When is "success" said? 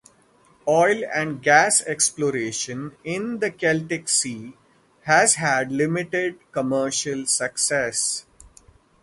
7.27-8.25